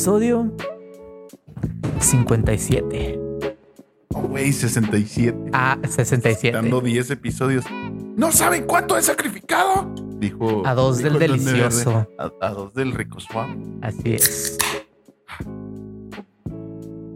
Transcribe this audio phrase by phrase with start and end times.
[0.00, 0.50] episodio
[2.00, 3.20] 57.
[4.14, 5.36] Oh, güey, 67.
[5.52, 6.56] Ah, 67.
[6.56, 7.66] Dando 10 episodios.
[8.16, 9.92] ¿No saben cuánto he sacrificado?
[10.18, 10.66] Dijo.
[10.66, 12.06] A dos dijo del delicioso.
[12.18, 12.34] Verde.
[12.40, 13.54] A, a dos del rico suave.
[13.82, 14.56] Así es.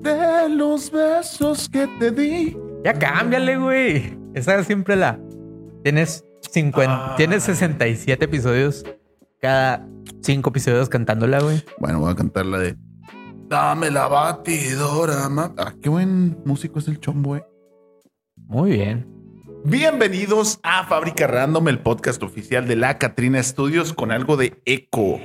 [0.03, 2.55] De los besos que te di.
[2.85, 4.19] Ya cámbiale, güey.
[4.35, 5.19] Esa es siempre la.
[5.83, 7.17] Tienes 50, Ay.
[7.17, 8.85] tienes 67 episodios.
[9.45, 9.87] Cada
[10.23, 11.63] 5 episodios cantándola, güey.
[11.79, 12.79] Bueno, voy a cantar la de.
[13.47, 15.53] Dame la batidora, ma.
[15.59, 17.45] Ah, qué buen músico es el chombo, eh.
[18.37, 19.07] Muy bien.
[19.63, 25.21] Bienvenidos a Fábrica Random, el podcast oficial de la Catrina Studios con algo de eco.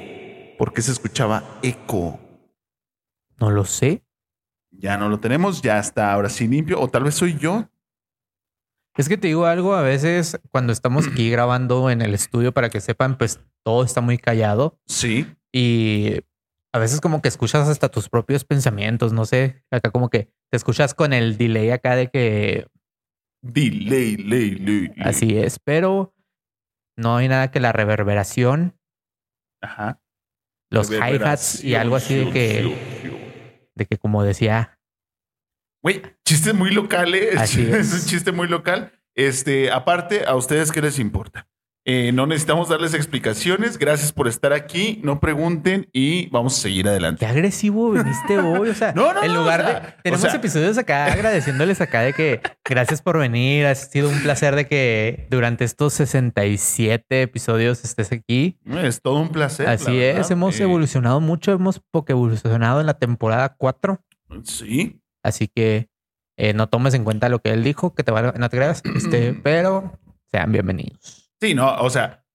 [0.58, 2.20] ¿Por qué se escuchaba eco?
[3.40, 4.04] No lo sé.
[4.70, 6.78] Ya no lo tenemos, ya está ahora sí limpio.
[6.82, 7.70] O tal vez soy yo.
[9.00, 12.70] Es que te digo algo, a veces cuando estamos aquí grabando en el estudio, para
[12.70, 15.26] que sepan, pues todo está muy callado Sí.
[15.54, 16.20] y
[16.74, 20.58] a veces como que escuchas hasta tus propios pensamientos, no sé, acá como que te
[20.58, 22.68] escuchas con el delay acá de que
[23.42, 24.92] Delay, ley.
[25.00, 26.14] así es, pero
[26.98, 28.78] no hay nada que la reverberación,
[29.62, 30.02] Ajá.
[30.70, 32.78] los hi-hats y algo así de que,
[33.76, 34.78] de que como decía,
[35.82, 37.30] Güey, chiste muy local, ¿eh?
[37.38, 37.70] Así es.
[37.94, 38.04] es.
[38.04, 38.92] un chiste muy local.
[39.16, 41.48] Este, aparte, ¿a ustedes qué les importa?
[41.86, 43.80] Eh, no necesitamos darles explicaciones.
[43.80, 45.00] Gracias por estar aquí.
[45.04, 47.22] No pregunten y vamos a seguir adelante.
[47.22, 49.92] qué agresivo viniste hoy, o sea, No, no, en no, lugar o sea, de, o
[50.04, 54.56] tenemos sea- episodios acá agradeciéndoles acá de que gracias por venir, ha sido un placer
[54.56, 58.60] de que durante estos 67 episodios estés aquí.
[58.84, 59.66] Es todo un placer.
[59.66, 64.00] la Así es, hemos Eh, evolucionado mucho, hemos poco evolucionado en la temporada 4,
[64.44, 64.99] Sí.
[65.24, 65.90] Así que
[66.38, 68.82] eh, no tomes en cuenta lo que él dijo, que te va, no te creas,
[68.96, 70.00] este, pero
[70.32, 71.32] sean bienvenidos.
[71.42, 72.26] Sí, no, o sea,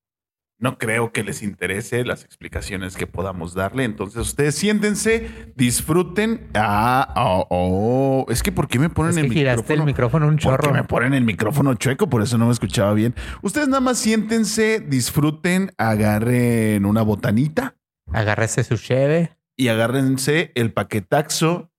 [0.58, 3.84] no creo que les interese las explicaciones que podamos darle.
[3.84, 6.48] Entonces, ustedes siéntense, disfruten.
[6.54, 8.26] Ah, oh, oh.
[8.30, 10.26] Es que ¿por qué me ponen Es que el giraste el micrófono?
[10.26, 10.72] micrófono un Porque chorro.
[10.72, 13.14] me ponen el micrófono chueco, por eso no me escuchaba bien.
[13.42, 17.76] Ustedes nada más siéntense, disfruten, agarren una botanita
[18.12, 21.72] Agárrese su cheve y agárrense el paquetaxo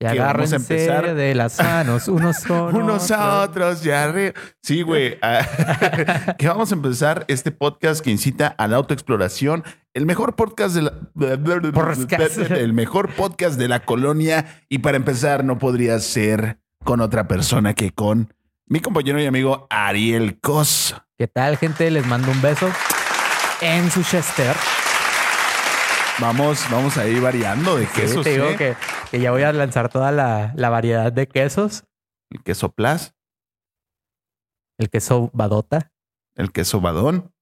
[0.00, 1.14] y Que vamos a agárrense empezar.
[1.14, 4.32] de las manos unos unos a otros y arriba.
[4.62, 5.18] Sí, güey.
[5.22, 9.64] Ah, que vamos a empezar este podcast que incita a la autoexploración.
[9.94, 10.92] El mejor podcast de la.
[11.72, 12.38] Podcast.
[12.50, 14.62] El mejor podcast de la colonia.
[14.68, 18.34] Y para empezar, no podría ser con otra persona que con
[18.66, 20.96] mi compañero y amigo Ariel Cos.
[21.16, 21.90] ¿Qué tal, gente?
[21.92, 22.68] Les mando un beso
[23.60, 24.54] en su chester.
[26.18, 28.24] Vamos, vamos a ir variando de Sí, quesos.
[28.24, 28.56] te digo ¿eh?
[28.56, 28.74] que,
[29.14, 31.84] que ya voy a lanzar toda la, la variedad de quesos.
[32.30, 33.14] El queso Plus,
[34.76, 35.92] El queso badota,
[36.34, 37.32] el queso Badón.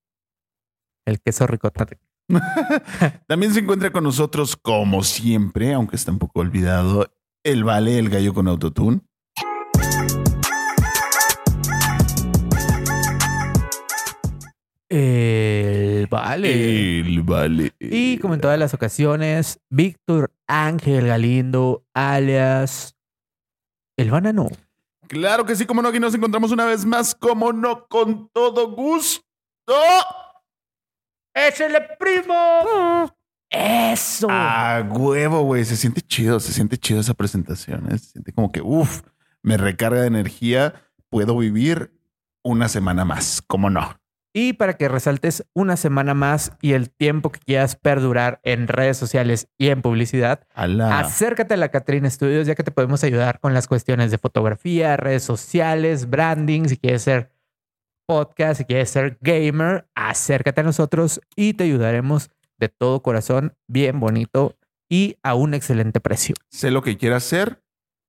[1.06, 1.86] el queso ricota.
[3.26, 7.10] También se encuentra con nosotros, como siempre, aunque está un poco olvidado,
[7.42, 9.00] el Vale, el gallo con autotune.
[14.94, 16.98] El vale.
[17.00, 17.72] El Vale.
[17.80, 22.94] Y como en todas las ocasiones, Víctor Ángel Galindo, alias
[23.96, 24.48] el banano.
[25.08, 28.70] Claro que sí, como no, aquí nos encontramos una vez más, como no, con todo
[28.70, 29.24] gusto.
[31.34, 33.10] ¡Échale, primo!
[33.48, 34.26] ¡Eso!
[34.30, 35.64] A huevo, güey.
[35.64, 37.90] Se siente chido, se siente chido esa presentación.
[37.90, 37.96] ¿eh?
[37.96, 39.00] Se siente como que, uff,
[39.42, 40.74] me recarga de energía.
[41.08, 41.98] Puedo vivir
[42.42, 44.01] una semana más, como no.
[44.34, 48.96] Y para que resaltes una semana más y el tiempo que quieras perdurar en redes
[48.96, 53.52] sociales y en publicidad, acércate a la Catrina Studios ya que te podemos ayudar con
[53.52, 57.30] las cuestiones de fotografía, redes sociales, branding, si quieres ser
[58.06, 64.00] podcast, si quieres ser gamer, acércate a nosotros y te ayudaremos de todo corazón, bien
[64.00, 64.56] bonito
[64.88, 66.34] y a un excelente precio.
[66.48, 67.62] Sé lo que quiera hacer.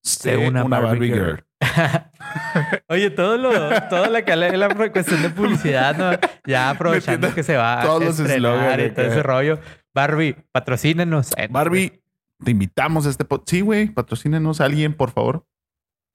[0.03, 1.45] Sé una, Barbie, girl.
[2.87, 3.51] Oye, todo lo,
[3.89, 6.11] todo la que la, cuestión de publicidad, ¿no?
[6.45, 9.59] Ya aprovechando Metiendo que se va a todos los estrenar y todo ese rollo.
[9.93, 11.31] Barbie, patrocínenos.
[11.37, 12.01] Eh, Barbie,
[12.43, 13.49] te invitamos a este podcast.
[13.49, 15.45] Sí, güey, patrocínenos a alguien, por favor.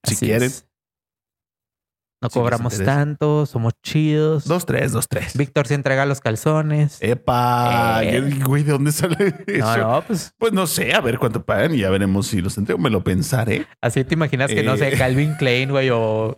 [0.03, 0.47] Si Así quieren.
[0.47, 0.68] es.
[2.21, 4.45] No cobramos tanto, somos chidos.
[4.45, 5.37] Dos, tres, dos, tres.
[5.37, 6.97] Víctor se entrega los calzones.
[7.01, 8.39] Epa, Eh.
[8.45, 9.65] güey, ¿de dónde sale eso?
[9.65, 12.57] no, no, pues Pues no sé, a ver cuánto pagan y ya veremos si los
[12.57, 12.79] entrego.
[12.79, 13.65] Me lo pensaré.
[13.81, 14.97] así te imaginas que, no sé, Eh.
[14.97, 16.35] Calvin Klein, güey, o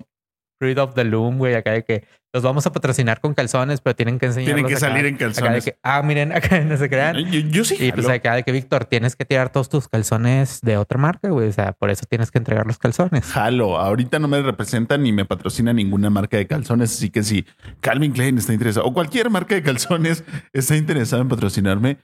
[0.62, 3.96] Fruit of the Loom, güey, acá de que los vamos a patrocinar con calzones, pero
[3.96, 4.46] tienen que enseñar.
[4.54, 5.44] Tienen que salir en calzones.
[5.50, 7.18] Acá de que, ah, miren, acá no se crean.
[7.18, 7.78] Yo, yo sí.
[7.80, 11.30] Y pues acá de que, Víctor, tienes que tirar todos tus calzones de otra marca,
[11.30, 11.48] güey.
[11.50, 13.26] O sea, por eso tienes que entregar los calzones.
[13.26, 13.80] Jalo.
[13.80, 16.94] Ahorita no me representa ni me patrocina ninguna marca de calzones.
[16.94, 17.44] Así que si
[17.80, 20.24] Calvin Klein está interesado o cualquier marca de calzones
[20.54, 21.98] está interesado en patrocinarme,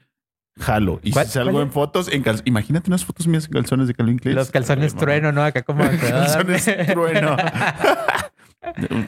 [0.58, 0.98] jalo.
[1.04, 3.94] Y ¿Cuál- si salgo en fotos, en cal- imagínate unas fotos mías en calzones de
[3.94, 4.34] Calvin Klein.
[4.34, 5.44] Los calzones trueno, ¿no?
[5.44, 5.84] Acá como...
[6.00, 7.36] Calzones trueno.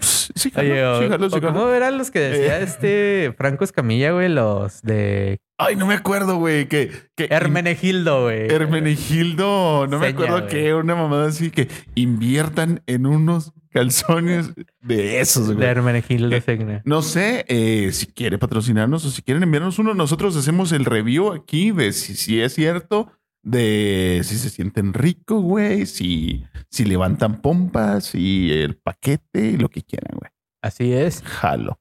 [0.00, 1.52] Sí, jalo, Oye, o- sí, jalo, sí, o jalo.
[1.54, 2.64] ¿cómo eran los que decía Eh.
[2.64, 4.28] este Franco Escamilla, güey?
[4.28, 6.66] Los de Ay, no me acuerdo, güey.
[6.68, 8.48] Que, que Hermenegildo, güey.
[8.48, 15.48] Hermenegildo, no me acuerdo qué, una mamada así que inviertan en unos calzones de esos,
[15.48, 15.68] De güey.
[15.68, 16.80] Hermenegildo, Eh.
[16.84, 19.92] No sé eh, si quiere patrocinarnos o si quieren enviarnos uno.
[19.94, 23.12] Nosotros hacemos el review aquí de si, si es cierto,
[23.42, 29.68] de si se sienten ricos, güey, si, si levantan pompas y el paquete y lo
[29.68, 30.30] que quieran, güey.
[30.62, 31.22] Así es.
[31.22, 31.80] Jalo.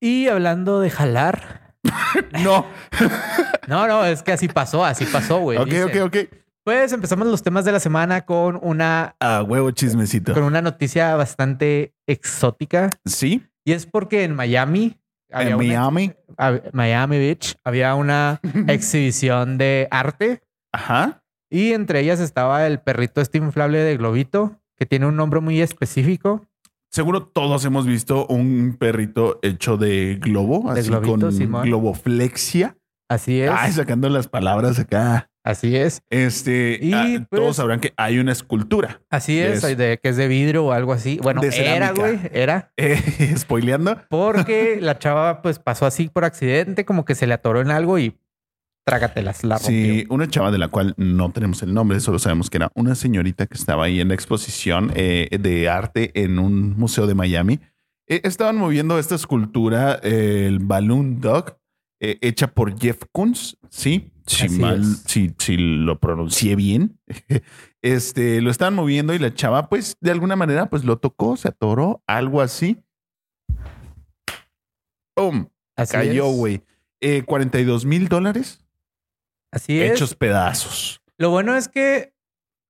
[0.00, 1.74] Y hablando de jalar.
[2.42, 2.66] No.
[3.68, 5.58] No, no, es que así pasó, así pasó, güey.
[5.58, 6.16] ok, ok, ok.
[6.64, 10.34] Pues empezamos los temas de la semana con una, A huevo chismecito.
[10.34, 12.90] con una noticia bastante exótica.
[13.04, 13.42] Sí.
[13.64, 15.00] Y es porque en Miami,
[15.32, 16.12] había En una- Miami.
[16.72, 20.42] Miami Beach, había una exhibición de arte
[20.76, 21.22] Ajá.
[21.50, 25.60] y entre ellas estaba el perrito este inflable de globito, que tiene un nombre muy
[25.60, 26.46] específico.
[26.90, 31.62] Seguro todos hemos visto un perrito hecho de globo, De así globito, con Simón.
[31.64, 32.76] globoflexia.
[33.08, 33.50] Así es.
[33.54, 35.30] Ay, sacando las palabras acá.
[35.44, 36.02] Así es.
[36.10, 39.00] Este, Y, ah, pues- todos sabrán que hay una escultura.
[39.10, 41.20] Así es, Es- de, que es de vidrio o algo así.
[41.22, 42.72] Bueno, era, güey, era.
[42.76, 42.96] Eh,
[43.36, 43.96] spoileando.
[44.10, 47.98] Porque la chava pues pasó así por accidente, como que se le atoró en algo
[48.00, 48.18] y
[48.86, 49.94] trágatelas, la rompió.
[49.94, 52.94] Sí, una chava de la cual no tenemos el nombre, solo sabemos que era una
[52.94, 57.58] señorita que estaba ahí en la exposición eh, de arte en un museo de Miami.
[58.06, 61.58] Eh, estaban moviendo esta escultura, eh, el Balloon Dog,
[61.98, 66.98] hecha por Jeff Koons, sí, si mal, si, si lo pronuncié bien.
[67.82, 71.46] Este, lo estaban moviendo y la chava, pues, de alguna manera, pues lo tocó, se
[71.46, 72.82] atoró, algo así.
[75.14, 75.46] ¡Pum!
[75.76, 76.62] Así Cayó, güey.
[77.00, 78.65] Eh, 42 mil dólares
[79.56, 79.92] Así es.
[79.92, 81.00] hechos pedazos.
[81.18, 82.12] Lo bueno es que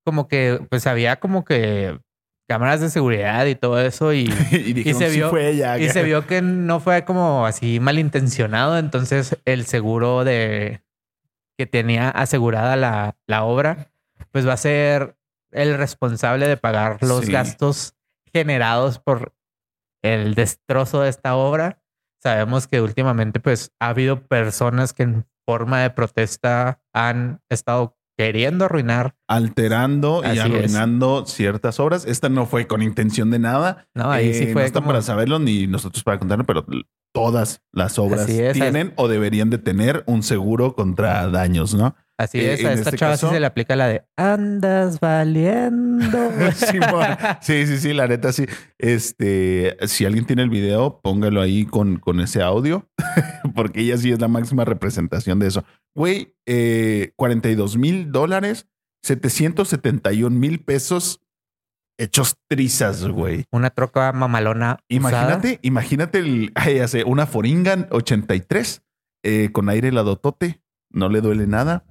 [0.05, 1.99] como que pues había como que
[2.49, 4.21] cámaras de seguridad y todo eso y,
[4.53, 5.79] y dijeron, se "Sí vio- fue ella.
[5.79, 8.79] y se vio que no fue como así malintencionado.
[8.79, 10.83] Entonces el seguro de
[11.59, 13.91] que tenía asegurada la, la obra
[14.31, 15.17] pues va a ser
[15.51, 17.33] el responsable de pagar los Sí.
[17.33, 17.95] gastos
[18.33, 19.33] generados por
[20.03, 21.83] el destrozo de esta obra.
[22.23, 29.15] Sabemos que últimamente pues ha habido personas que forma de protesta han estado queriendo arruinar.
[29.29, 30.45] Alterando y Así es.
[30.45, 32.07] arruinando ciertas obras.
[32.07, 33.87] Esta no fue con intención de nada.
[33.95, 36.65] No, ahí sí Eh, fue no está como- para saberlo ni nosotros para contarlo, pero
[37.15, 38.55] todas las obras es.
[38.55, 41.95] tienen o deberían de tener un seguro contra daños, ¿no?
[42.19, 45.01] Así Eh, es, a esta este chava caso- sí se le aplica la de andas
[45.01, 46.19] valiendo.
[47.43, 48.47] Sí, sí, sí, la neta sí.
[48.79, 52.89] Este, si alguien tiene el video, póngalo ahí con, con ese audio,
[53.55, 55.65] porque ella sí es la máxima representación de eso.
[55.95, 58.67] Güey, eh, 42 mil dólares,
[59.03, 61.21] 771 mil pesos
[61.99, 63.45] hechos trizas, güey.
[63.53, 64.79] Una troca mamalona.
[64.89, 68.83] Imagínate, imagínate el, ay, sé, una Foringan 83
[69.25, 70.61] eh, con aire ladotote,
[70.91, 71.85] no le duele nada,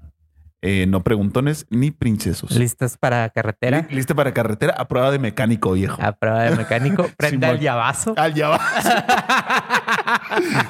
[0.61, 2.51] eh, no preguntones ni princesos.
[2.51, 6.01] listas para carretera, Li- Lista para carretera a prueba de mecánico, viejo.
[6.01, 8.13] a prueba de mecánico, prende al llavazo.
[8.17, 8.59] Al va.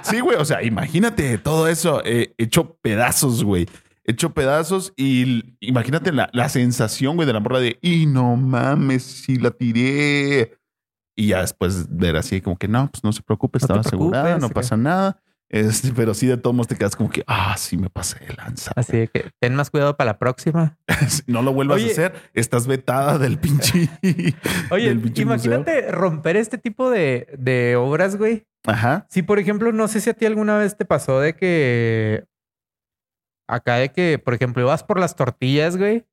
[0.04, 0.38] sí, güey.
[0.38, 3.68] O sea, imagínate todo eso eh, hecho pedazos, güey.
[4.08, 9.02] Hecho pedazos y imagínate la, la sensación, güey, de la morra de, y no mames,
[9.04, 10.58] si la tiré.
[11.18, 14.38] Y ya después ver así como que no, pues no se preocupe, No estaba asegurada,
[14.38, 15.20] no que- pasa nada.
[15.50, 18.34] Este, pero sí, de todos modos te quedas como que, ah, sí me pasé de
[18.34, 18.72] lanza.
[18.76, 20.78] Así que ten más cuidado para la próxima.
[21.28, 21.90] No lo vuelvas Oye.
[21.90, 22.14] a hacer.
[22.34, 23.90] Estás vetada del pinche.
[24.72, 28.46] Oye, del pinche imagínate romper este tipo de, de obras, güey.
[28.66, 29.06] Ajá.
[29.10, 32.26] Si, por ejemplo, no sé si a ti alguna vez te pasó de que
[33.48, 36.06] acá de que, por ejemplo, ibas por las tortillas, güey,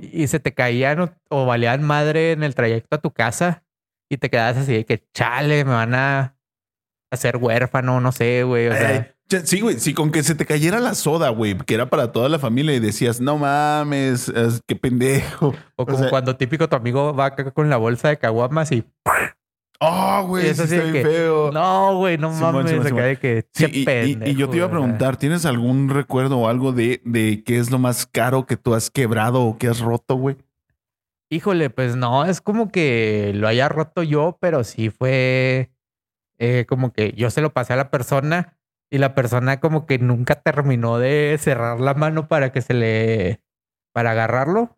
[0.00, 3.64] y se te caían o, o valían madre en el trayecto a tu casa
[4.10, 6.36] y te quedas así de que chale, me van a
[7.10, 8.68] hacer huérfano, no sé, güey.
[8.68, 11.74] O sea, ya, sí, güey, sí, con que se te cayera la soda, güey, que
[11.74, 15.54] era para toda la familia y decías, no mames, es- qué pendejo.
[15.76, 18.84] o como sea- cuando típico tu amigo va acá con la bolsa de caguamas y
[19.82, 21.50] Oh, güey, Es sí está bien feo.
[21.52, 23.16] no, güey, no Simón, mames, Simón, Simón.
[23.16, 26.36] que Sí, qué y, y- y yo te iba a pendejo, preguntar, ¿tienes algún recuerdo
[26.38, 29.68] o algo de, de qué es lo más caro que tú has quebrado o que
[29.68, 30.36] has roto, güey?
[31.30, 35.70] Híjole, pues no, es como que lo haya roto yo, pero sí fue
[36.40, 38.58] eh, como que yo se lo pasé a la persona
[38.90, 43.42] y la persona como que nunca terminó de cerrar la mano para que se le,
[43.92, 44.76] para agarrarlo.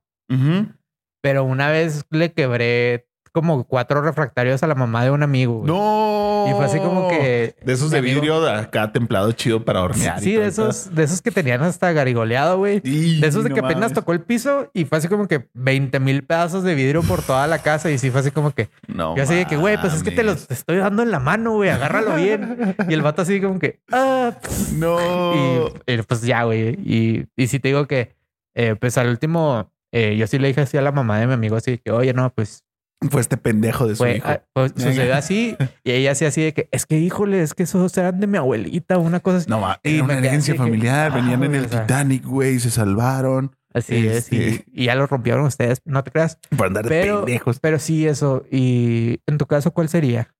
[1.22, 5.60] Pero una vez le quebré como cuatro refractarios a la mamá de un amigo.
[5.60, 5.66] güey.
[5.66, 6.44] No.
[6.48, 7.54] Y fue así como que.
[7.64, 10.18] De esos de amigo- vidrio de acá templado chido para hornear.
[10.18, 12.80] y Sí, todo de esos, de esos que tenían hasta garigoleado, güey.
[12.84, 15.48] Y De esos de no que apenas tocó el piso y fue así como que
[15.54, 17.90] 20 mil pedazos de vidrio por toda la casa.
[17.90, 19.16] Y sí fue así como que No.
[19.16, 21.18] yo así de que, güey, pues es que te los te estoy dando en la
[21.20, 22.74] mano, güey, agárralo bien.
[22.88, 24.72] Y el vato así como que, ah, pff.
[24.72, 25.70] No.
[25.86, 26.70] y, y, pues ya, güey.
[26.84, 28.14] Y, y sí te digo que,
[28.54, 31.32] eh, pues al último, eh, yo sí le dije así a la mamá de mi
[31.34, 32.64] amigo, así que, oye, no, pues
[33.10, 34.28] Fue este pendejo de su fue, hijo.
[34.28, 35.56] ah, pues, sucedió así.
[35.84, 38.38] Y ella así, así de que, es que, híjole, es que esos eran de mi
[38.38, 39.50] abuelita, una cosa así.
[39.50, 41.10] No, Y era una herencia de que, familiar.
[41.12, 41.82] ah, Venían en el o sea.
[41.86, 44.30] Titanic, güey, se salvaron Así es.
[44.30, 46.38] Y, Este- y ya lo rompieron ustedes, no te creas.
[46.56, 47.58] por andar de Pero, pendejos.
[47.58, 48.44] pero sí, eso.
[48.50, 50.34] Y en tu caso, ¿cuál sería?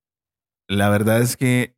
[0.69, 1.75] La verdad es que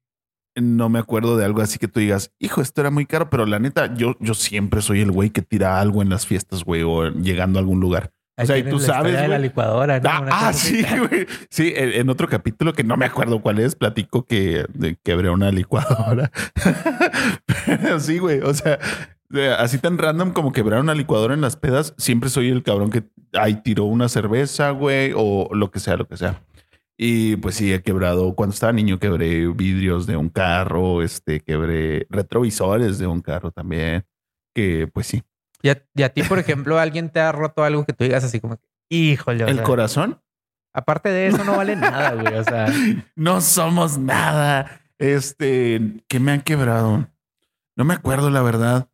[0.56, 3.46] no me acuerdo de algo así que tú digas, hijo, esto era muy caro, pero
[3.46, 6.82] la neta, yo, yo siempre soy el güey que tira algo en las fiestas, güey,
[6.82, 8.12] o llegando a algún lugar.
[8.36, 9.42] O sea, y tú la sabes, de la güey.
[9.42, 10.10] licuadora, ¿no?
[10.10, 11.26] Ah, ah, sí, güey.
[11.50, 14.66] Sí, en, otro capítulo que no me acuerdo cuál es, platico que
[15.04, 16.32] quebré una licuadora.
[17.66, 18.40] Pero sí, güey.
[18.40, 18.78] O sea,
[19.58, 23.04] así tan random como quebrar una licuadora en las pedas, siempre soy el cabrón que
[23.34, 26.42] ahí tiró una cerveza, güey, o lo que sea, lo que sea.
[26.96, 28.34] Y pues sí, he quebrado.
[28.34, 34.04] Cuando estaba niño, quebré vidrios de un carro, este, quebré retrovisores de un carro también.
[34.54, 35.22] Que pues sí.
[35.64, 38.22] Y a, y a ti, por ejemplo, alguien te ha roto algo que tú digas
[38.22, 40.20] así como, que, híjole, o El sea, corazón
[40.76, 42.34] aparte de eso no vale nada, güey.
[42.34, 42.66] O sea,
[43.16, 44.80] no somos nada.
[44.98, 47.08] Este, que me han quebrado.
[47.76, 48.88] No me acuerdo, la verdad.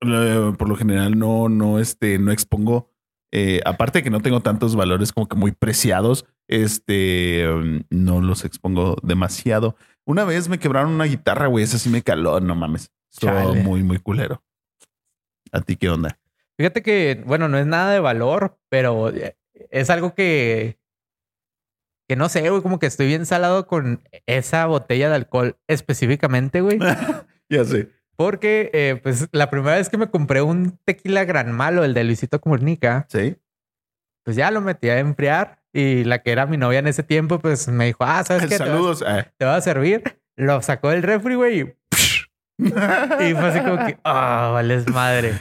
[0.00, 2.90] Por lo general, no, no, este, no expongo.
[3.32, 8.20] eh, aparte de que no tengo tantos valores como que muy preciados, este, um, no
[8.20, 9.76] los expongo demasiado.
[10.04, 11.64] Una vez me quebraron una guitarra, güey.
[11.64, 12.90] Esa sí me caló, no mames.
[13.12, 14.42] Estuvo muy, muy culero.
[15.52, 16.18] ¿A ti qué onda?
[16.56, 19.10] fíjate que, bueno, no es nada de valor, pero
[19.70, 20.78] es algo que,
[22.06, 26.60] que no sé, güey, como que estoy bien salado con esa botella de alcohol específicamente,
[26.60, 26.78] güey.
[27.48, 27.88] ya sé.
[28.16, 32.04] Porque, eh, pues, la primera vez que me compré un tequila gran malo, el de
[32.04, 33.36] Luisito Comunica, Sí.
[34.22, 37.38] pues ya lo metí a enfriar y la que era mi novia en ese tiempo,
[37.38, 38.58] pues me dijo, ah, ¿sabes qué?
[38.58, 40.02] Te va, te va a servir.
[40.36, 41.74] Lo sacó del refri, güey,
[43.28, 45.30] y fue así como que, ah, vales madre.
[45.30, 45.40] Ajá.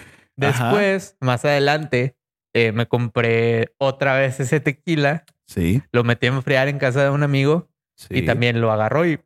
[0.70, 2.16] Después, más adelante,
[2.54, 5.82] eh, me compré otra vez ese tequila, Sí.
[5.92, 8.20] lo metí a enfriar en casa de un amigo sí.
[8.20, 9.20] y también lo agarró y,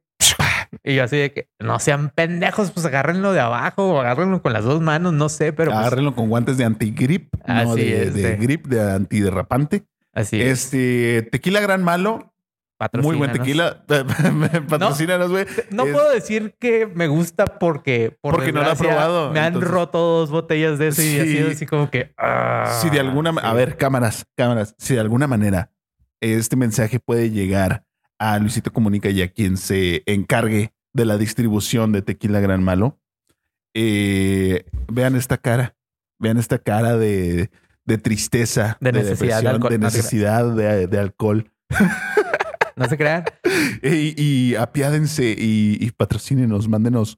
[0.83, 4.53] y yo así de que no sean pendejos, pues agárrenlo de abajo o agárrenlo con
[4.53, 8.39] las dos manos, no sé, pero pues, Agárrenlo con guantes de antigrip, no de, es,
[8.39, 9.83] grip, de antiderrapante.
[10.13, 10.63] así es.
[10.63, 12.32] Este tequila gran malo,
[13.01, 13.83] muy buen tequila.
[14.69, 15.45] Patrocínanos, güey.
[15.71, 19.39] No Es- puedo decir que me gusta porque por Porque no lo he probado, Me
[19.39, 21.19] han entonces- roto dos botellas de eso y Sí.
[21.19, 22.13] ha sido así como que.
[22.17, 23.37] ah, Si de alguna, sí.
[23.41, 25.71] a ver, cámaras, cámaras, si de alguna manera
[26.21, 27.83] este mensaje puede llegar
[28.19, 32.99] a Luisito Comunica y a quien se encargue de la distribución de tequila gran malo,
[33.75, 35.75] eh, vean esta cara,
[36.19, 37.49] vean esta cara de,
[37.85, 39.71] de tristeza, De necesidad de alcohol.
[39.71, 41.51] de necesidad de, de alcohol.
[42.75, 43.23] No se crean.
[43.81, 47.17] Y, y apiádense y, y patrocínenos, mándenos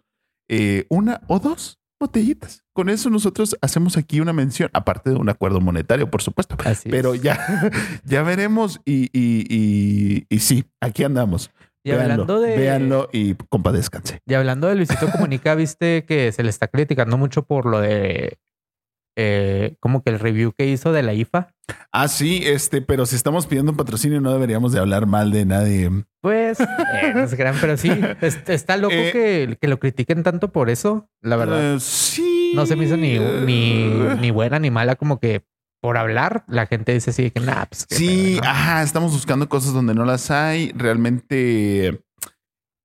[0.50, 2.64] eh, una o dos botellitas.
[2.74, 6.58] Con eso nosotros hacemos aquí una mención, aparte de un acuerdo monetario, por supuesto.
[6.66, 7.22] Así Pero es.
[7.22, 7.72] ya,
[8.04, 11.52] ya veremos y, y, y, sí, aquí andamos.
[11.84, 12.58] Y hablando de.
[12.58, 14.20] Véanlo y compadezcanse.
[14.26, 18.38] Y hablando de Luisito Comunica, viste que se le está criticando mucho por lo de.
[19.16, 21.54] Eh, como que el review que hizo de la IFA.
[21.92, 25.46] Ah, sí, este, pero si estamos pidiendo un patrocinio, no deberíamos de hablar mal de
[25.46, 25.90] nadie.
[26.22, 26.60] Pues,
[27.02, 27.90] eh, no se crean, pero sí,
[28.22, 31.76] es- está loco Eh, que, que lo critiquen tanto por eso, la verdad.
[31.76, 32.52] Eh, sí.
[32.56, 33.86] No se me hizo ni, ni,
[34.20, 35.44] ni buena ni mala, como que
[35.82, 38.50] por hablar, la gente dice así que nah, pues Sí, pedo, ¿no?
[38.50, 40.72] ajá, estamos buscando cosas donde no las hay.
[40.76, 42.02] Realmente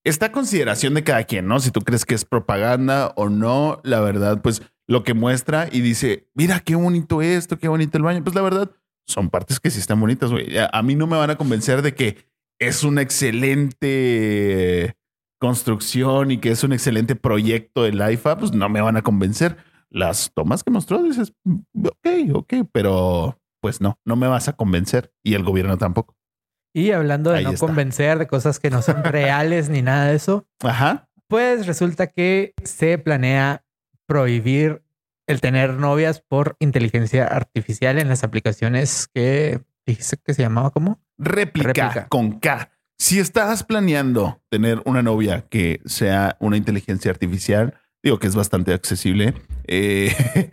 [0.05, 1.61] está a consideración de cada quien, ¿no?
[1.61, 5.81] Si tú crees que es propaganda o no, la verdad, pues lo que muestra y
[5.83, 8.23] dice, mira qué bonito esto, qué bonito el baño.
[8.25, 8.71] Pues la verdad,
[9.07, 10.57] son partes que sí están bonitas, güey.
[10.59, 12.17] A- mí no me van a convencer de que
[12.59, 14.97] es una excelente
[15.41, 19.57] construcción y que es un excelente proyecto el IFA, pues no me van a convencer.
[19.91, 24.53] Las tomas que mostró, dices, "Mm, ok, ok, pero pues no, no me vas a
[24.55, 26.17] convencer y el gobierno tampoco.
[26.73, 27.67] Y hablando de Ahí no está.
[27.67, 31.09] convencer de cosas que no son reales ni nada de eso, Ajá.
[31.29, 33.65] pues resulta que se planea
[34.07, 34.83] prohibir
[35.27, 41.01] el tener novias por inteligencia artificial en las aplicaciones que dijiste que se llamaba como
[41.19, 42.09] Réplica, Réplica.
[42.09, 42.71] con K.
[42.99, 48.73] Si estás planeando tener una novia que sea una inteligencia artificial, digo que es bastante
[48.75, 49.35] accesible,
[49.67, 50.15] eh,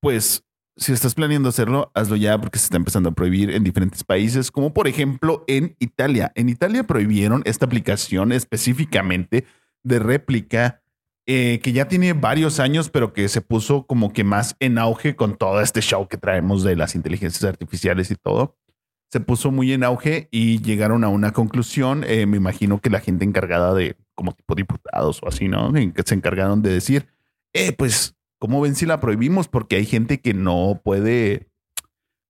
[0.00, 0.44] pues
[0.80, 4.50] si estás planeando hacerlo, hazlo ya porque se está empezando a prohibir en diferentes países,
[4.50, 6.32] como por ejemplo en Italia.
[6.34, 9.44] En Italia prohibieron esta aplicación específicamente
[9.82, 10.80] de réplica
[11.26, 15.16] eh, que ya tiene varios años, pero que se puso como que más en auge
[15.16, 18.56] con todo este show que traemos de las inteligencias artificiales y todo.
[19.12, 22.04] Se puso muy en auge y llegaron a una conclusión.
[22.06, 25.72] Eh, me imagino que la gente encargada de, como tipo diputados o así, ¿no?
[25.72, 27.06] Que se encargaron de decir,
[27.52, 29.46] eh, pues, ¿cómo ven si la prohibimos?
[29.46, 31.46] Porque hay gente que no puede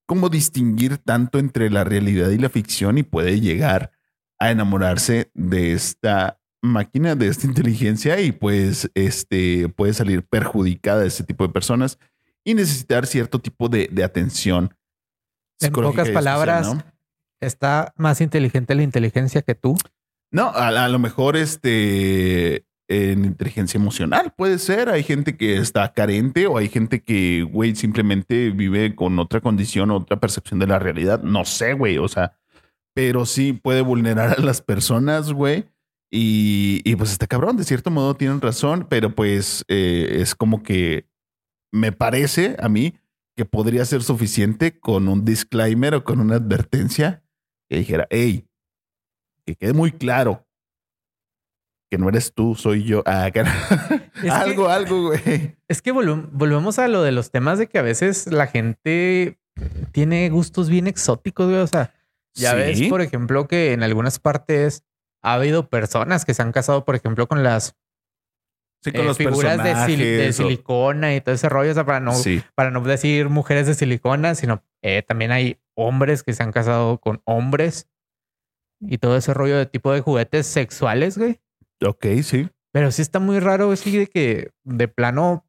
[0.04, 3.92] como distinguir tanto entre la realidad y la ficción y puede llegar
[4.38, 11.24] a enamorarse de esta máquina de esta inteligencia y pues este puede salir perjudicada ese
[11.24, 11.98] tipo de personas
[12.44, 14.74] y necesitar cierto tipo de, atención.
[15.60, 16.74] En pocas palabras,
[17.38, 19.76] ¿está más inteligente la inteligencia que tú?
[20.30, 24.88] No, a, lo mejor este en inteligencia emocional puede ser.
[24.88, 29.90] Hay gente que está carente o hay gente que, güey, simplemente vive con otra condición,
[29.90, 31.22] otra percepción de la realidad.
[31.22, 31.98] No sé, güey.
[31.98, 32.36] O sea,
[32.94, 35.66] pero sí puede vulnerar a las personas, güey
[36.12, 41.08] y, pues este cabrón, de cierto modo tienen razón, pero pues eh, es como que
[41.72, 42.94] me parece a mí
[43.36, 47.22] que podría ser suficiente con un disclaimer o con una advertencia
[47.68, 48.48] que dijera, hey,
[49.46, 50.46] que quede muy claro
[51.90, 53.02] que no eres tú, soy yo.
[53.04, 53.30] Ah,
[54.30, 55.56] algo, algo, güey.
[55.68, 59.38] Es que volvemos a lo de los temas de que a veces la gente
[59.92, 61.60] tiene gustos bien exóticos, güey.
[61.60, 61.92] O sea,
[62.34, 64.84] ya ves, por ejemplo, que en algunas partes
[65.22, 67.74] ha habido personas que se han casado, por ejemplo, con las
[68.86, 72.12] eh, figuras de, silicona y todo ese rollo, o sea, para no,
[72.54, 76.98] para no decir mujeres de silicona, sino eh, también hay hombres que se han casado
[76.98, 77.88] con hombres
[78.80, 81.40] y todo ese rollo de tipo de juguetes sexuales, güey.
[81.84, 82.48] Ok, sí.
[82.72, 85.44] Pero sí está muy raro, sí, de que de plano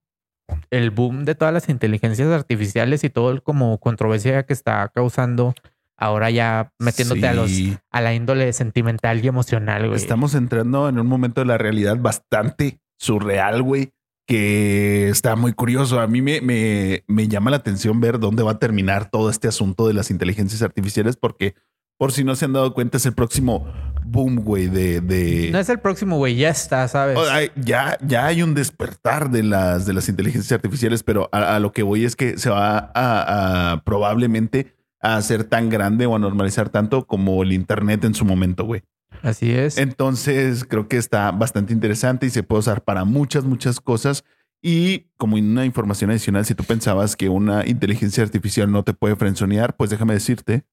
[0.70, 5.54] el boom de todas las inteligencias artificiales y todo el como controversia que está causando
[5.98, 7.52] ahora ya metiéndote a los
[7.92, 9.98] a la índole sentimental y emocional, güey.
[9.98, 13.92] Estamos entrando en un momento de la realidad bastante surreal, güey,
[14.28, 16.00] que está muy curioso.
[16.00, 19.48] A mí me, me, me llama la atención ver dónde va a terminar todo este
[19.48, 21.54] asunto de las inteligencias artificiales, porque
[21.98, 23.68] por si no se han dado cuenta, es el próximo
[24.04, 25.50] boom, güey, de, de...
[25.52, 27.18] No es el próximo, güey, ya está, ¿sabes?
[27.56, 31.84] ya, ya hay un despertar de las, de las inteligencias artificiales, pero a, lo que
[31.84, 36.70] voy es que se va a, a probablemente a ser tan grande o a normalizar
[36.70, 38.84] tanto como el Internet en su momento, güey.
[39.24, 39.78] Así es.
[39.78, 44.24] Entonces creo que está bastante interesante y se puede usar para muchas, muchas cosas.
[44.62, 49.16] Y como una información adicional, si tú pensabas que una inteligencia artificial no te puede
[49.16, 50.66] frenzonear, pues déjame decirte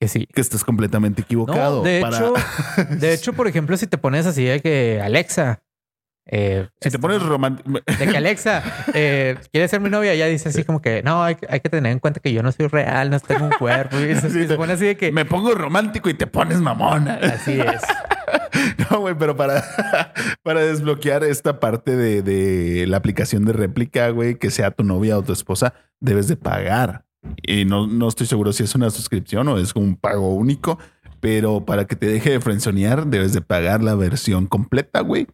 [0.00, 0.26] que sí.
[0.32, 1.82] Que estás completamente equivocado.
[1.82, 2.34] de, hecho,
[2.90, 5.62] de hecho, por ejemplo, si te pones así de que Alexa,
[6.30, 7.70] eh, si te pones romántico.
[7.70, 11.36] De que Alexa eh, quiere ser mi novia, ya dice así como que no, hay,
[11.36, 13.98] que tener en cuenta que yo no soy real, no tengo un cuerpo.
[13.98, 17.14] Y se pone así de que me pongo romántico y te pones mamona.
[17.14, 17.82] Así es.
[18.90, 19.64] No, güey, pero para,
[20.42, 25.16] para desbloquear esta parte de, de la aplicación de réplica, güey, que sea tu novia
[25.16, 27.04] o tu esposa, debes de pagar.
[27.42, 30.78] Y no, no estoy seguro si es una suscripción o es un pago único,
[31.20, 35.26] pero para que te deje de frenzonear, debes de pagar la versión completa, güey.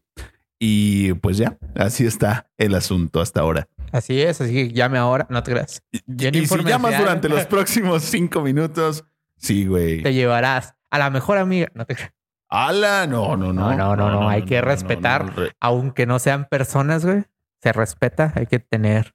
[0.59, 3.68] Y pues ya, así está el asunto hasta ahora.
[3.92, 5.83] Así es, así que llame ahora, no te creas.
[5.90, 9.04] Y, si llamas durante los próximos cinco minutos,
[9.37, 10.02] sí, güey.
[10.02, 12.12] Te llevarás a la mejor amiga, no te creas.
[12.48, 13.07] ¡Hala!
[13.07, 13.76] No, no, no.
[13.76, 17.24] No, no, no, hay que respetar, aunque no sean personas, güey.
[17.62, 19.14] Se respeta, hay que tener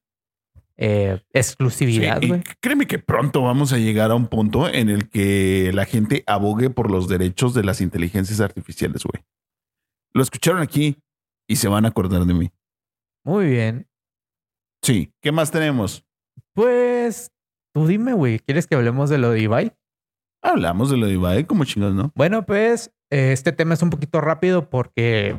[0.81, 2.41] eh, exclusividad, güey.
[2.61, 6.69] créeme que pronto vamos a llegar a un punto en el que la gente abogue
[6.69, 9.21] por los derechos de las inteligencias artificiales, güey.
[10.13, 10.95] Lo escucharon aquí
[11.49, 12.49] y se van a acordar de mí.
[13.25, 13.89] Muy bien.
[14.81, 15.11] Sí.
[15.21, 16.05] ¿Qué más tenemos?
[16.53, 17.33] Pues
[17.73, 18.39] tú dime, güey.
[18.39, 19.73] ¿Quieres que hablemos de lo de Ibai?
[20.41, 22.13] Hablamos de lo de Ibai, como chingados, ¿no?
[22.15, 25.35] Bueno, pues este tema es un poquito rápido porque.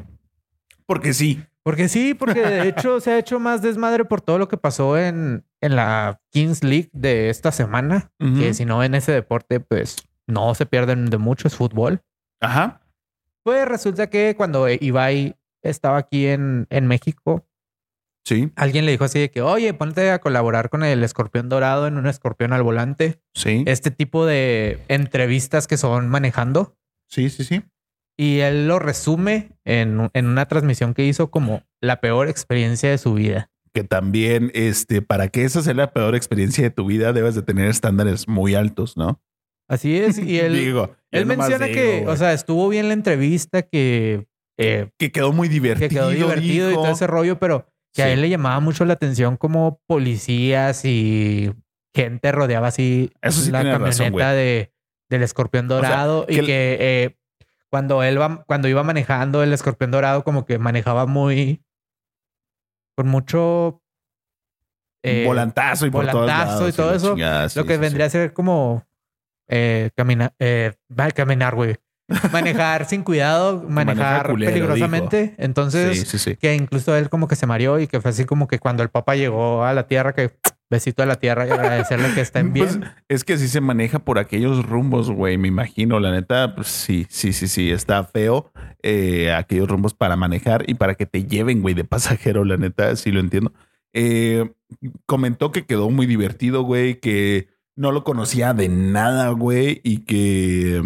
[0.85, 1.43] Porque sí.
[1.63, 4.97] Porque sí, porque de hecho se ha hecho más desmadre por todo lo que pasó
[4.97, 8.11] en, en la Kings League de esta semana.
[8.19, 9.97] Que si no en ese deporte, pues
[10.27, 12.03] no se pierden de mucho, es fútbol.
[12.41, 12.81] Ajá.
[13.43, 17.47] Pues resulta que cuando Ibai estaba aquí en, en México,
[18.25, 18.51] sí.
[18.57, 21.99] alguien le dijo así de que, oye, ponte a colaborar con el escorpión dorado en
[21.99, 23.21] un escorpión al volante.
[23.35, 23.65] Sí.
[23.67, 26.77] Este tipo de entrevistas que son manejando.
[27.07, 27.63] Sí, sí, sí.
[28.21, 32.99] Y él lo resume en, en una transmisión que hizo como la peor experiencia de
[32.99, 37.13] su vida que también, este, para que esa sea la peor experiencia de tu vida,
[37.13, 39.23] debes de tener estándares muy altos, ¿no?
[39.69, 40.19] Así es.
[40.19, 44.27] Y él, digo, él menciona que, o sea, estuvo bien la entrevista, que
[44.59, 45.89] eh, que quedó muy divertido.
[45.89, 48.93] Que quedó divertido y todo ese rollo, pero que a él le llamaba mucho la
[48.93, 51.51] atención como policías y
[51.95, 54.73] gente rodeaba así Eso sí la camioneta razón, de,
[55.09, 57.20] del escorpión dorado y que eh,
[57.71, 61.65] cuando él va, cuando iba manejando el escorpión dorado, como que manejaba muy
[62.97, 63.81] con mucho
[65.03, 68.07] eh, volantazo y por volantazo lados y todo eso, chingada, sí, lo que sí, vendría
[68.07, 68.85] a ser como
[69.49, 71.77] eh, caminar, eh, va, caminar, güey.
[72.33, 75.35] Manejar sin cuidado, manejar culero, peligrosamente.
[75.39, 76.37] Entonces, Sí, sí, sí.
[76.37, 78.91] que incluso él como que se mareó y que fue así como que cuando el
[78.91, 80.33] papá llegó a la tierra, que
[80.71, 82.81] besito a la tierra y agradecerle que estén bien.
[82.81, 85.37] Pues, es que así se maneja por aquellos rumbos, güey.
[85.37, 87.71] Me imagino, la neta, pues sí, sí, sí, sí.
[87.71, 88.51] Está feo
[88.83, 92.95] eh, aquellos rumbos para manejar y para que te lleven, güey, de pasajero, la neta,
[92.97, 93.53] sí lo entiendo.
[93.93, 94.51] Eh,
[95.07, 100.83] comentó que quedó muy divertido, güey, que no lo conocía de nada, güey, y que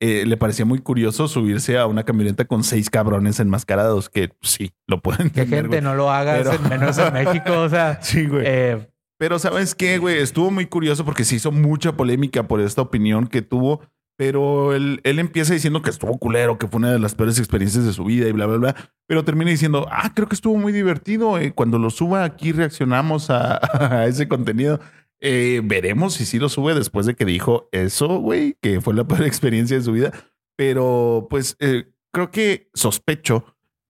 [0.00, 4.52] eh, le parecía muy curioso subirse a una camioneta con seis cabrones enmascarados, que pues,
[4.52, 5.80] sí, lo pueden que entender, gente güey.
[5.82, 7.52] no lo Pero- en- menos en México.
[7.60, 8.44] O sea, Sí, güey.
[8.46, 8.88] eh,
[9.18, 10.18] Pero ¿sabes qué, güey?
[10.18, 13.80] Estuvo muy curioso porque se hizo mucha polémica por esta opinión que tuvo.
[14.16, 17.84] Pero él, él empieza diciendo que estuvo culero, que fue una de las peores experiencias
[17.84, 18.76] de su vida y bla, bla, bla.
[19.06, 21.38] Pero termina diciendo, ah, creo que estuvo muy divertido.
[21.38, 23.60] eh, Cuando lo suba aquí reaccionamos a,
[24.00, 24.80] a ese contenido.
[25.20, 29.04] Eh, veremos si sí lo sube después de que dijo eso, güey, que fue la
[29.06, 30.12] peor experiencia de su vida.
[30.56, 33.44] Pero pues eh, creo que sospecho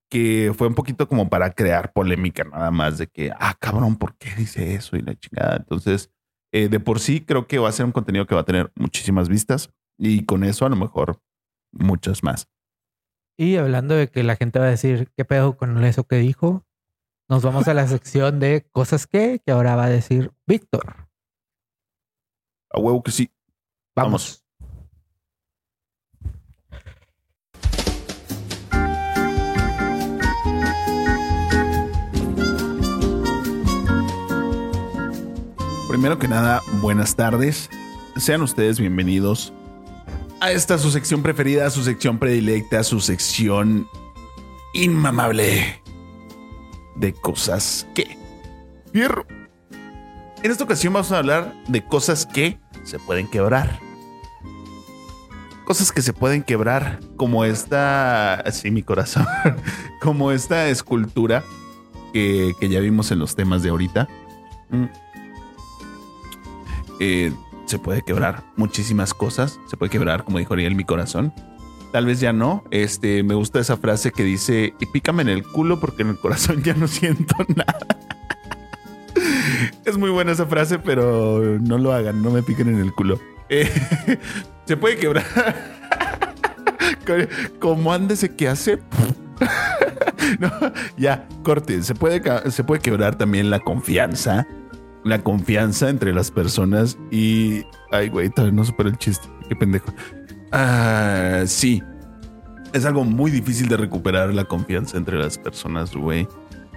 [0.08, 4.16] que fue un poquito como para crear polémica nada más de que, ah, cabrón, ¿por
[4.16, 4.96] qué dice eso?
[4.96, 5.56] Y la chingada.
[5.56, 6.10] Entonces,
[6.52, 8.72] eh, de por sí creo que va a ser un contenido que va a tener
[8.74, 11.20] muchísimas vistas y con eso a lo mejor
[11.72, 12.48] muchas más.
[13.36, 16.66] y hablando de que la gente va a decir, ¿qué pedo con eso que dijo?
[17.28, 21.08] Nos vamos a la sección de cosas que, que ahora va a decir Víctor.
[22.70, 23.30] A huevo que sí.
[23.94, 24.47] Vamos.
[35.98, 37.68] Primero que nada, buenas tardes.
[38.16, 39.52] Sean ustedes bienvenidos
[40.38, 43.88] a esta su sección preferida, su sección predilecta, su sección
[44.74, 45.82] inmamable
[46.94, 48.16] de cosas que.
[48.92, 49.26] Fierro.
[50.44, 53.80] En esta ocasión vamos a hablar de cosas que se pueden quebrar.
[55.64, 58.34] Cosas que se pueden quebrar, como esta.
[58.34, 59.26] Así, mi corazón.
[60.00, 61.42] como esta escultura
[62.12, 64.08] que, que ya vimos en los temas de ahorita.
[67.00, 67.32] Eh,
[67.66, 69.58] se puede quebrar muchísimas cosas.
[69.68, 71.32] Se puede quebrar, como dijo Ariel, mi corazón.
[71.92, 72.64] Tal vez ya no.
[72.70, 76.18] Este, me gusta esa frase que dice, y pícame en el culo porque en el
[76.18, 77.78] corazón ya no siento nada.
[79.84, 83.18] es muy buena esa frase, pero no lo hagan, no me piquen en el culo.
[83.48, 83.70] Eh,
[84.66, 85.24] se puede quebrar.
[87.60, 88.78] Como ándese que hace.
[90.38, 90.50] No,
[90.96, 91.82] ya, corte.
[91.82, 94.46] Se puede, se puede quebrar también la confianza.
[95.04, 97.62] La confianza entre las personas y.
[97.90, 99.28] Ay, güey, todavía no el chiste.
[99.48, 99.92] Qué pendejo.
[100.52, 101.82] Ah, sí.
[102.72, 106.28] Es algo muy difícil de recuperar la confianza entre las personas, güey.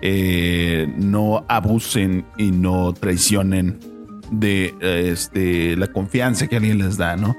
[0.02, 3.80] Eh, no abusen y no traicionen
[4.32, 7.36] de este, la confianza que alguien les da, ¿no?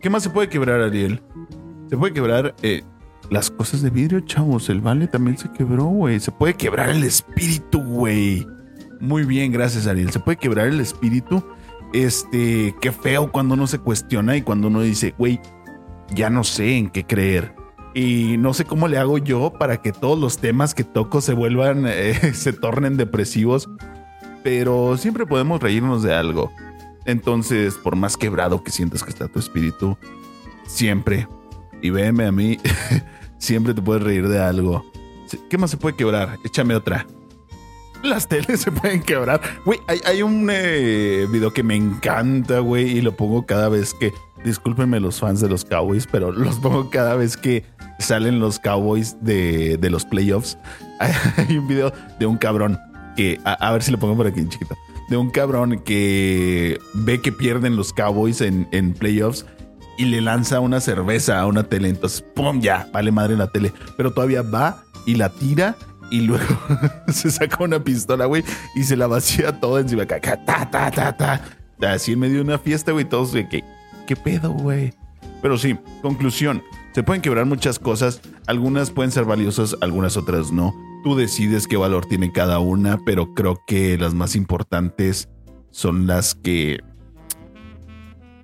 [0.00, 1.22] ¿Qué más se puede quebrar, Ariel?
[1.88, 2.82] Se puede quebrar eh,
[3.30, 4.68] las cosas de vidrio, chavos.
[4.68, 6.20] El vale también se quebró, güey.
[6.20, 8.46] Se puede quebrar el espíritu, güey.
[9.00, 10.10] Muy bien, gracias, Ariel.
[10.10, 11.44] Se puede quebrar el espíritu.
[11.92, 15.40] Este, qué feo cuando uno se cuestiona y cuando uno dice, güey,
[16.14, 17.54] ya no sé en qué creer.
[17.94, 21.34] Y no sé cómo le hago yo para que todos los temas que toco se
[21.34, 23.68] vuelvan, eh, se tornen depresivos.
[24.42, 26.52] Pero siempre podemos reírnos de algo.
[27.06, 29.96] Entonces, por más quebrado que sientas que está tu espíritu,
[30.66, 31.28] siempre,
[31.82, 32.58] y véeme a mí,
[33.38, 34.84] siempre te puedes reír de algo.
[35.48, 36.38] ¿Qué más se puede quebrar?
[36.44, 37.06] Échame otra.
[38.04, 39.40] Las teles se pueden quebrar.
[39.64, 43.94] Güey, hay, hay un eh, video que me encanta, güey, y lo pongo cada vez
[43.94, 44.12] que.
[44.44, 47.64] Discúlpenme los fans de los Cowboys, pero los pongo cada vez que
[47.98, 50.58] salen los Cowboys de, de los playoffs.
[51.00, 52.78] Hay un video de un cabrón
[53.16, 53.40] que.
[53.44, 54.76] A, ver si lo pongo por aquí, chiquito.
[55.08, 59.46] De un cabrón que ve que pierden los Cowboys en, en playoffs
[59.96, 61.88] y le lanza una cerveza a una tele.
[61.88, 62.60] Entonces, ¡pum!
[62.60, 63.72] Ya, vale madre la tele.
[63.96, 65.76] Pero todavía va y la tira
[66.14, 66.44] y luego
[67.08, 68.44] se saca una pistola, güey,
[68.76, 70.06] y se la vacía toda encima.
[70.06, 71.40] Ta, ta, ta, ta.
[71.92, 73.64] Así en medio de una fiesta, güey, todos de que,
[74.06, 74.94] ¿qué pedo, güey?
[75.42, 76.62] Pero sí, conclusión.
[76.94, 78.20] Se pueden quebrar muchas cosas.
[78.46, 80.72] Algunas pueden ser valiosas, algunas otras no.
[81.02, 85.28] Tú decides qué valor tiene cada una, pero creo que las más importantes
[85.72, 86.78] son las que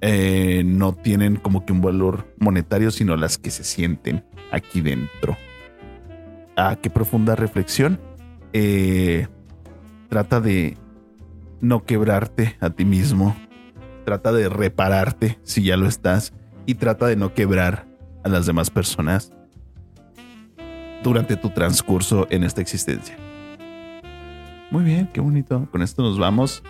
[0.00, 5.36] eh, no tienen como que un valor monetario, sino las que se sienten aquí dentro.
[6.82, 7.98] Qué profunda reflexión.
[8.52, 9.28] Eh,
[10.08, 10.76] trata de
[11.60, 13.36] no quebrarte a ti mismo.
[14.04, 16.32] Trata de repararte si ya lo estás
[16.66, 17.86] y trata de no quebrar
[18.24, 19.32] a las demás personas
[21.02, 23.16] durante tu transcurso en esta existencia.
[24.70, 25.66] Muy bien, qué bonito.
[25.72, 26.62] Con esto nos vamos.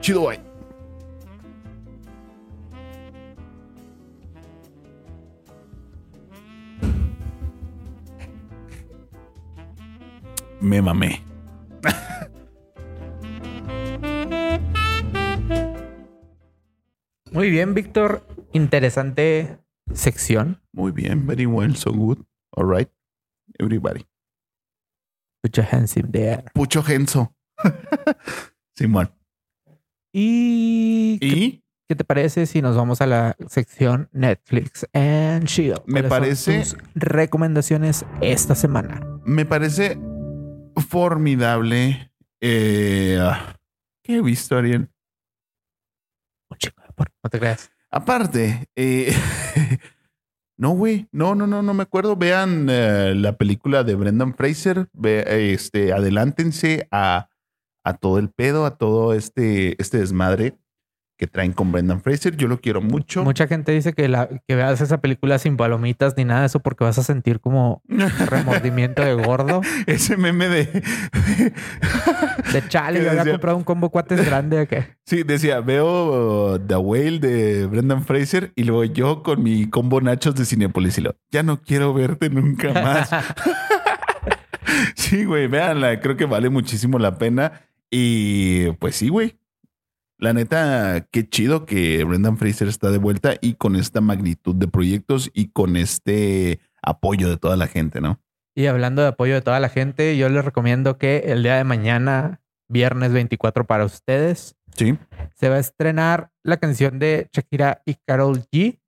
[0.00, 0.45] Chido, bye.
[10.66, 11.22] Me mamé.
[17.30, 18.26] Muy bien, Víctor.
[18.52, 19.58] Interesante
[19.92, 20.62] sección.
[20.72, 22.18] Muy bien, very well, so good.
[22.52, 22.88] All right,
[23.58, 24.06] everybody.
[25.42, 26.44] Put your hands in the air.
[26.54, 27.34] Pucho Genso.
[28.76, 29.10] Simón.
[30.12, 35.74] ¿Y, ¿qué, Y qué te parece si nos vamos a la sección Netflix and Chill?
[35.86, 39.00] Me ¿Cuáles son parece- tus recomendaciones esta semana.
[39.24, 39.98] me parece
[40.80, 42.12] formidable.
[42.40, 43.56] Eh, ah,
[44.02, 44.88] ¿Qué he visto, Ariel?
[46.50, 47.70] Un chingo de porno, No te creas.
[47.90, 49.12] Aparte, eh,
[50.56, 52.16] no, güey, no, no, no, no me acuerdo.
[52.16, 54.88] Vean eh, la película de Brendan Fraser.
[54.92, 57.28] Ve, este, adelántense a,
[57.84, 60.58] a todo el pedo, a todo este, este desmadre
[61.16, 62.36] que traen con Brendan Fraser.
[62.36, 63.24] Yo lo quiero mucho.
[63.24, 66.60] Mucha gente dice que, la, que veas esa película sin palomitas ni nada de eso
[66.60, 67.82] porque vas a sentir como
[68.28, 69.60] remordimiento de gordo.
[69.86, 70.66] Ese meme de.
[72.52, 74.68] De chale, yo había comprado un combo cuates grande.
[75.04, 80.00] sí, decía, veo uh, The Whale de Brendan Fraser y luego yo con mi combo
[80.00, 83.10] nachos de Cinepolis y lo, ya no quiero verte nunca más.
[84.94, 87.62] Sí, güey, véanla, creo que vale muchísimo la pena.
[87.90, 89.36] Y pues sí, güey.
[90.18, 94.66] La neta, qué chido que Brendan Fraser está de vuelta y con esta magnitud de
[94.66, 98.20] proyectos y con este apoyo de toda la gente, ¿no?
[98.54, 101.64] Y hablando de apoyo de toda la gente, yo les recomiendo que el día de
[101.64, 104.98] mañana, viernes 24 para ustedes, Sí.
[105.34, 108.78] se va a estrenar la canción de Shakira y Carol G.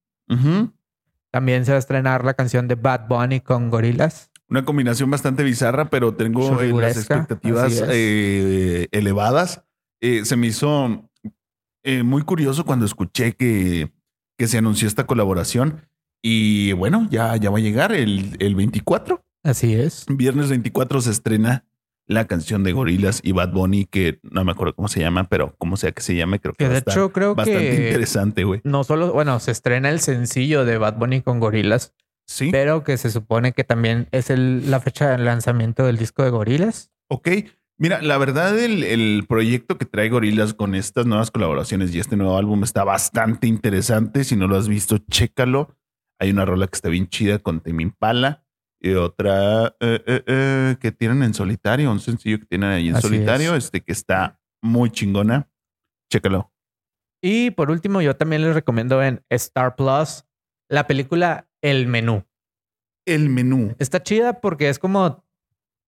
[1.30, 4.30] También se va a estrenar la canción de Bad Bunny con Gorillaz.
[4.48, 9.62] Una combinación bastante bizarra, pero tengo eh, las expectativas eh, elevadas.
[10.00, 11.07] Eh, se me hizo
[11.88, 13.92] eh, muy curioso cuando escuché que,
[14.38, 15.88] que se anunció esta colaboración.
[16.22, 19.22] Y bueno, ya, ya va a llegar el, el 24.
[19.44, 20.04] Así es.
[20.08, 21.64] Viernes 24 se estrena
[22.06, 25.54] la canción de Gorilas y Bad Bunny, que no me acuerdo cómo se llama, pero
[25.58, 28.60] como sea que se llame, creo que, Que de hecho creo bastante que interesante, güey.
[28.64, 31.92] no solo, bueno, se estrena el sencillo de Bad Bunny con Gorillaz,
[32.26, 32.48] Sí.
[32.50, 36.30] pero que se supone que también es el- la fecha de lanzamiento del disco de
[36.30, 36.90] Gorillaz.
[37.10, 37.28] Ok.
[37.80, 42.16] Mira, la verdad, el, el proyecto que trae Gorilas con estas nuevas colaboraciones y este
[42.16, 44.24] nuevo álbum está bastante interesante.
[44.24, 45.76] Si no lo has visto, chécalo.
[46.18, 48.44] Hay una rola que está bien chida con Tame Impala
[48.80, 52.96] y otra eh, eh, eh, que tienen en solitario, un sencillo que tienen ahí en
[52.96, 53.66] Así solitario, es.
[53.66, 55.48] este que está muy chingona.
[56.10, 56.52] Chécalo.
[57.22, 60.24] Y por último, yo también les recomiendo en Star Plus
[60.68, 62.24] la película El Menú.
[63.06, 63.74] El menú.
[63.78, 65.24] Está chida porque es como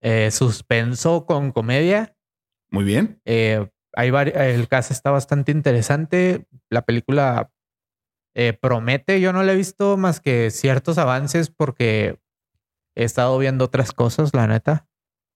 [0.00, 2.16] eh, suspenso con comedia.
[2.70, 3.20] Muy bien.
[3.24, 6.46] Eh, hay el caso está bastante interesante.
[6.68, 7.50] La película
[8.34, 9.20] eh, promete.
[9.20, 12.18] Yo no la he visto más que ciertos avances porque
[12.94, 14.88] he estado viendo otras cosas, la neta.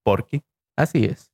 [0.04, 0.42] Porky.
[0.76, 1.30] Así es.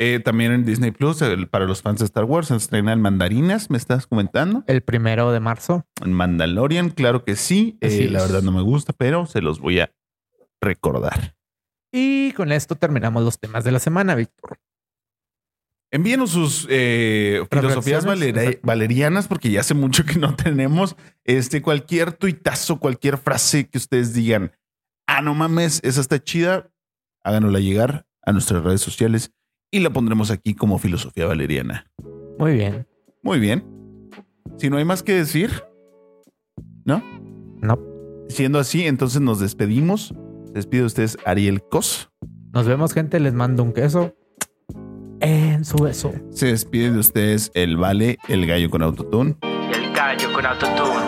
[0.00, 3.00] Eh, también en Disney Plus, el- para los fans de Star Wars, se estrena en
[3.00, 4.62] Mandarinas, me estás comentando.
[4.68, 5.86] El primero de marzo.
[6.04, 7.76] En Mandalorian, claro que sí.
[7.80, 9.90] Eh, la verdad no me gusta, pero se los voy a
[10.60, 11.34] recordar.
[11.92, 14.58] Y con esto terminamos los temas de la semana, Víctor.
[15.90, 18.04] Envíenos sus eh, filosofías
[18.62, 24.12] valerianas, porque ya hace mucho que no tenemos este cualquier tuitazo, cualquier frase que ustedes
[24.12, 24.52] digan,
[25.06, 26.70] ah, no mames, esa está chida,
[27.22, 29.32] háganosla llegar a nuestras redes sociales
[29.70, 31.90] y la pondremos aquí como filosofía valeriana.
[32.38, 32.86] Muy bien.
[33.22, 33.64] Muy bien.
[34.58, 35.64] Si no hay más que decir,
[36.84, 37.02] ¿no?
[37.62, 37.78] No.
[38.28, 40.14] Siendo así, entonces nos despedimos.
[40.48, 42.10] Se despide de ustedes Ariel Cos.
[42.54, 43.20] Nos vemos, gente.
[43.20, 44.14] Les mando un queso
[45.20, 46.12] en su beso.
[46.30, 49.36] Se despide de ustedes el Vale, el gallo con autotune.
[49.42, 51.06] El gallo con autotune.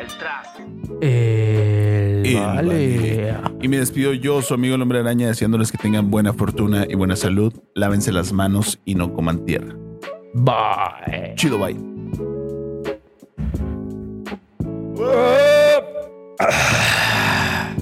[0.00, 0.46] El trap.
[1.00, 3.34] El El vale.
[3.62, 6.96] Y me despido yo, su amigo el hombre araña, deseándoles que tengan buena fortuna y
[6.96, 7.54] buena salud.
[7.76, 9.76] Lávense las manos y no coman tierra.
[10.34, 11.36] Bye.
[11.36, 11.78] Chido, bye.
[16.38, 17.74] Ah.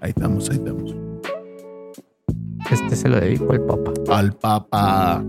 [0.00, 0.94] Ahí estamos, ahí estamos.
[2.70, 3.92] Este se lo dedico al Papa.
[4.08, 5.24] Al Papa.